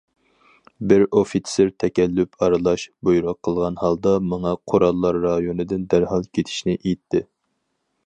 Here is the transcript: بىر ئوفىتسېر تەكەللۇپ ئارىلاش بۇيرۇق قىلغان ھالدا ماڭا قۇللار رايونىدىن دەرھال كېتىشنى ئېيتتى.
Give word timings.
بىر 0.91 1.03
ئوفىتسېر 1.19 1.69
تەكەللۇپ 1.83 2.41
ئارىلاش 2.47 2.87
بۇيرۇق 3.09 3.39
قىلغان 3.49 3.79
ھالدا 3.85 4.17
ماڭا 4.33 4.57
قۇللار 4.73 5.23
رايونىدىن 5.29 5.89
دەرھال 5.95 6.31
كېتىشنى 6.39 6.79
ئېيتتى. 6.83 7.27